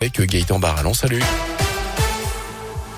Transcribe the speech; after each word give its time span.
avec 0.00 0.20
Gaëtan 0.30 0.58
Barallon. 0.58 0.94
Salut. 0.94 1.22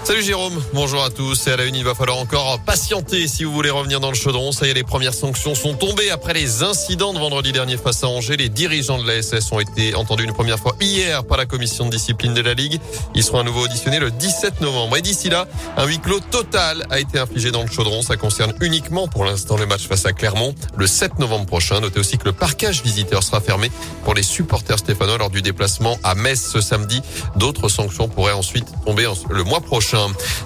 Salut 0.05 0.25
Jérôme, 0.25 0.61
bonjour 0.75 1.05
à 1.05 1.11
tous. 1.11 1.47
Et 1.47 1.53
à 1.53 1.57
la 1.57 1.65
une, 1.65 1.77
il 1.77 1.85
va 1.85 1.95
falloir 1.95 2.19
encore 2.19 2.59
patienter 2.67 3.29
si 3.29 3.45
vous 3.45 3.53
voulez 3.53 3.71
revenir 3.71 4.01
dans 4.01 4.09
le 4.09 4.17
chaudron. 4.17 4.51
Ça 4.51 4.67
y 4.67 4.71
est, 4.71 4.75
les 4.75 4.83
premières 4.83 5.15
sanctions 5.15 5.55
sont 5.55 5.75
tombées 5.75 6.11
après 6.11 6.35
les 6.35 6.65
incidents 6.65 7.13
de 7.13 7.21
vendredi 7.21 7.53
dernier 7.53 7.77
face 7.77 8.03
à 8.03 8.09
Angers. 8.09 8.37
Les 8.37 8.49
dirigeants 8.49 9.01
de 9.01 9.07
la 9.07 9.23
SS 9.23 9.53
ont 9.53 9.61
été 9.61 9.95
entendus 9.95 10.25
une 10.25 10.33
première 10.33 10.59
fois 10.59 10.75
hier 10.81 11.23
par 11.25 11.39
la 11.39 11.47
commission 11.47 11.87
de 11.87 11.91
discipline 11.91 12.35
de 12.35 12.41
la 12.41 12.55
Ligue. 12.55 12.81
Ils 13.15 13.23
seront 13.23 13.39
à 13.39 13.43
nouveau 13.45 13.61
auditionnés 13.61 14.01
le 14.01 14.11
17 14.11 14.61
novembre. 14.61 14.97
Et 14.97 15.03
d'ici 15.03 15.31
là, 15.31 15.47
un 15.77 15.87
huis 15.87 16.01
clos 16.01 16.19
total 16.19 16.85
a 16.91 16.99
été 16.99 17.21
infligé 17.21 17.53
dans 17.53 17.63
le 17.63 17.71
chaudron. 17.71 18.03
Ça 18.03 18.17
concerne 18.17 18.55
uniquement 18.61 19.07
pour 19.07 19.25
l'instant 19.25 19.57
le 19.57 19.67
match 19.67 19.87
face 19.87 20.05
à 20.05 20.13
Clermont 20.13 20.53
le 20.77 20.89
7 20.89 21.21
novembre 21.21 21.47
prochain. 21.47 21.79
Notez 21.79 22.01
aussi 22.01 22.19
que 22.19 22.25
le 22.25 22.33
parcage 22.33 22.83
visiteur 22.83 23.23
sera 23.23 23.41
fermé 23.41 23.71
pour 24.03 24.15
les 24.15 24.25
supporters 24.25 24.81
stéphanois 24.81 25.19
lors 25.19 25.31
du 25.31 25.43
déplacement 25.43 25.97
à 26.03 26.17
Metz 26.17 26.51
ce 26.53 26.61
samedi. 26.61 27.03
D'autres 27.37 27.69
sanctions 27.69 28.09
pourraient 28.09 28.33
ensuite 28.33 28.67
tomber 28.85 29.07
le 29.31 29.45
mois 29.45 29.61
prochain. 29.61 29.92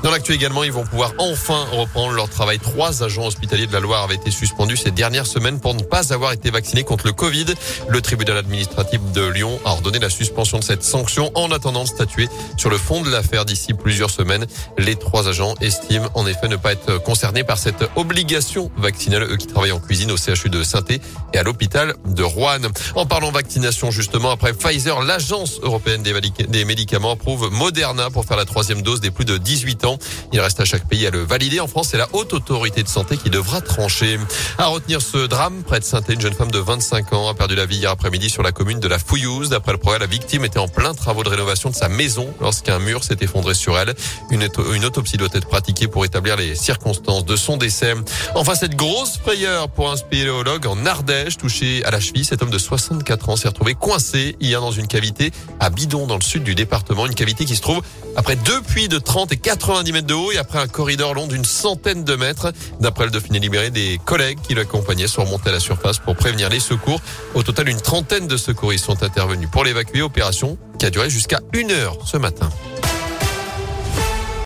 Dans 0.02 0.10
l'actu 0.10 0.32
également, 0.32 0.64
ils 0.64 0.72
vont 0.72 0.84
pouvoir 0.84 1.12
enfin 1.18 1.66
reprendre 1.72 2.12
leur 2.12 2.28
travail. 2.28 2.58
Trois 2.58 3.02
agents 3.02 3.26
hospitaliers 3.26 3.66
de 3.66 3.72
la 3.72 3.80
Loire 3.80 4.04
avaient 4.04 4.16
été 4.16 4.30
suspendus 4.30 4.76
ces 4.76 4.90
dernières 4.90 5.26
semaines 5.26 5.60
pour 5.60 5.74
ne 5.74 5.82
pas 5.82 6.12
avoir 6.12 6.32
été 6.32 6.50
vaccinés 6.50 6.82
contre 6.82 7.06
le 7.06 7.12
Covid. 7.12 7.46
Le 7.88 8.00
tribunal 8.00 8.38
administratif 8.38 9.00
de 9.12 9.26
Lyon 9.26 9.60
a 9.64 9.70
ordonné 9.70 9.98
la 9.98 10.10
suspension 10.10 10.58
de 10.58 10.64
cette 10.64 10.82
sanction 10.82 11.30
en 11.34 11.50
attendant 11.50 11.84
de 11.84 11.88
statuer 11.88 12.28
sur 12.56 12.70
le 12.70 12.78
fond 12.78 13.02
de 13.02 13.10
l'affaire 13.10 13.44
d'ici 13.44 13.74
plusieurs 13.74 14.10
semaines. 14.10 14.46
Les 14.78 14.96
trois 14.96 15.28
agents 15.28 15.54
estiment 15.60 16.08
en 16.14 16.26
effet 16.26 16.48
ne 16.48 16.56
pas 16.56 16.72
être 16.72 16.98
concernés 17.02 17.44
par 17.44 17.58
cette 17.58 17.84
obligation 17.96 18.70
vaccinale, 18.76 19.24
eux 19.30 19.36
qui 19.36 19.46
travaillent 19.46 19.72
en 19.72 19.80
cuisine 19.80 20.10
au 20.10 20.16
CHU 20.16 20.50
de 20.50 20.62
saint 20.62 20.84
et 21.32 21.38
à 21.38 21.42
l'hôpital 21.42 21.94
de 22.04 22.22
Rouen. 22.22 22.60
En 22.94 23.06
parlant 23.06 23.30
vaccination 23.30 23.90
justement, 23.90 24.30
après 24.30 24.52
Pfizer, 24.52 25.02
l'agence 25.02 25.60
européenne 25.62 26.02
des 26.02 26.64
médicaments 26.64 27.12
approuve 27.12 27.50
Moderna 27.50 28.10
pour 28.10 28.24
faire 28.24 28.36
la 28.36 28.44
troisième 28.44 28.82
dose 28.82 29.00
des 29.00 29.10
plus 29.10 29.24
de 29.38 29.42
18 29.42 29.84
ans. 29.84 29.98
Il 30.32 30.40
reste 30.40 30.60
à 30.60 30.64
chaque 30.64 30.88
pays 30.88 31.06
à 31.06 31.10
le 31.10 31.22
valider. 31.22 31.60
En 31.60 31.66
France, 31.66 31.88
c'est 31.90 31.98
la 31.98 32.08
haute 32.12 32.32
autorité 32.32 32.82
de 32.82 32.88
santé 32.88 33.16
qui 33.16 33.30
devra 33.30 33.60
trancher. 33.60 34.18
À 34.58 34.66
retenir 34.66 35.02
ce 35.02 35.26
drame, 35.26 35.62
près 35.62 35.80
de 35.80 35.84
saint 35.84 36.00
une 36.08 36.20
jeune 36.20 36.34
femme 36.34 36.50
de 36.50 36.58
25 36.58 37.12
ans 37.12 37.28
a 37.28 37.34
perdu 37.34 37.54
la 37.54 37.66
vie 37.66 37.76
hier 37.76 37.90
après-midi 37.90 38.30
sur 38.30 38.42
la 38.42 38.52
commune 38.52 38.80
de 38.80 38.88
la 38.88 38.98
Fouillouse. 38.98 39.50
D'après 39.50 39.72
le 39.72 39.78
progrès, 39.78 39.98
la 39.98 40.06
victime 40.06 40.44
était 40.44 40.58
en 40.58 40.68
plein 40.68 40.94
travaux 40.94 41.24
de 41.24 41.28
rénovation 41.28 41.70
de 41.70 41.74
sa 41.74 41.88
maison 41.88 42.32
lorsqu'un 42.40 42.78
mur 42.78 43.04
s'est 43.04 43.16
effondré 43.20 43.54
sur 43.54 43.78
elle. 43.78 43.94
Une, 44.30 44.48
une 44.74 44.84
autopsie 44.84 45.16
doit 45.16 45.28
être 45.32 45.48
pratiquée 45.48 45.88
pour 45.88 46.04
établir 46.04 46.36
les 46.36 46.54
circonstances 46.54 47.24
de 47.24 47.36
son 47.36 47.56
décès. 47.56 47.94
Enfin, 48.34 48.54
cette 48.54 48.76
grosse 48.76 49.18
frayeur 49.18 49.68
pour 49.68 49.90
un 49.90 49.96
spéléologue 49.96 50.66
en 50.66 50.86
Ardèche, 50.86 51.36
touché 51.36 51.84
à 51.84 51.90
la 51.90 52.00
cheville. 52.00 52.24
Cet 52.24 52.42
homme 52.42 52.50
de 52.50 52.58
64 52.58 53.28
ans 53.28 53.36
s'est 53.36 53.48
retrouvé 53.48 53.74
coincé 53.74 54.36
hier 54.40 54.60
dans 54.60 54.70
une 54.70 54.86
cavité 54.86 55.32
à 55.60 55.70
Bidon, 55.70 56.06
dans 56.06 56.16
le 56.16 56.22
sud 56.22 56.44
du 56.44 56.54
département. 56.54 57.06
Une 57.06 57.14
cavité 57.14 57.44
qui 57.44 57.56
se 57.56 57.62
trouve 57.62 57.82
après 58.16 58.36
deux 58.36 58.60
puits 58.62 58.88
de 58.88 58.98
30 58.98 59.32
et 59.32 59.36
90 59.36 59.92
mètres 59.92 60.06
de 60.06 60.14
haut 60.14 60.32
et 60.32 60.38
après 60.38 60.58
un 60.58 60.66
corridor 60.66 61.14
long 61.14 61.26
d'une 61.26 61.44
centaine 61.44 62.02
de 62.02 62.16
mètres. 62.16 62.52
D'après 62.80 63.04
le 63.04 63.10
Dauphiné 63.10 63.38
libéré, 63.38 63.70
des 63.70 64.00
collègues 64.04 64.38
qui 64.42 64.54
l'accompagnaient 64.54 65.06
sont 65.06 65.24
remontés 65.24 65.50
à 65.50 65.52
la 65.52 65.60
surface 65.60 65.98
pour 65.98 66.16
prévenir 66.16 66.48
les 66.48 66.60
secours. 66.60 67.00
Au 67.34 67.42
total, 67.42 67.68
une 67.68 67.80
trentaine 67.80 68.26
de 68.26 68.36
secouristes 68.36 68.86
sont 68.86 69.02
intervenus 69.02 69.48
pour 69.50 69.64
l'évacuer. 69.64 70.02
Opération 70.02 70.56
qui 70.78 70.86
a 70.86 70.90
duré 70.90 71.10
jusqu'à 71.10 71.40
une 71.52 71.70
heure 71.70 71.96
ce 72.06 72.16
matin. 72.16 72.48